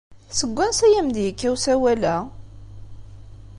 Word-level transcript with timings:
Seg 0.39 0.51
wansi 0.55 0.83
ay 0.85 0.95
am-d-yekka 0.99 1.49
usawal-a? 1.53 2.15